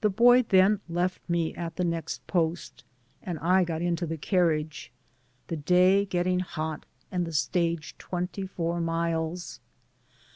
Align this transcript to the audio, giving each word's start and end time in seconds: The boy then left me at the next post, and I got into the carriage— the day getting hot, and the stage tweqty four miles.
The 0.00 0.10
boy 0.10 0.42
then 0.44 0.78
left 0.88 1.20
me 1.28 1.52
at 1.56 1.74
the 1.74 1.82
next 1.82 2.24
post, 2.28 2.84
and 3.20 3.36
I 3.40 3.64
got 3.64 3.82
into 3.82 4.06
the 4.06 4.16
carriage— 4.16 4.92
the 5.48 5.56
day 5.56 6.04
getting 6.04 6.38
hot, 6.38 6.86
and 7.10 7.26
the 7.26 7.32
stage 7.32 7.98
tweqty 7.98 8.48
four 8.48 8.80
miles. 8.80 9.58